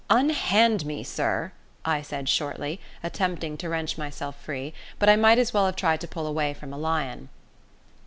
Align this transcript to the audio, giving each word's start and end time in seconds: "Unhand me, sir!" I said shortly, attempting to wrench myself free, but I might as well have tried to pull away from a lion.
"Unhand 0.09 0.83
me, 0.83 1.03
sir!" 1.03 1.51
I 1.85 2.01
said 2.01 2.27
shortly, 2.27 2.79
attempting 3.03 3.55
to 3.57 3.69
wrench 3.69 3.99
myself 3.99 4.35
free, 4.41 4.73
but 4.97 5.09
I 5.09 5.15
might 5.15 5.37
as 5.37 5.53
well 5.53 5.67
have 5.67 5.75
tried 5.75 6.01
to 6.01 6.07
pull 6.07 6.25
away 6.25 6.55
from 6.55 6.73
a 6.73 6.77
lion. 6.79 7.29